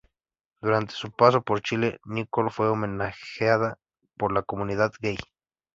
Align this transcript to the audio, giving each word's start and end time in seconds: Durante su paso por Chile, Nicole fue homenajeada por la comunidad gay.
Durante 0.61 0.95
su 0.95 1.11
paso 1.11 1.43
por 1.43 1.61
Chile, 1.61 1.99
Nicole 2.05 2.49
fue 2.49 2.67
homenajeada 2.67 3.77
por 4.17 4.31
la 4.31 4.41
comunidad 4.41 4.91
gay. 4.99 5.17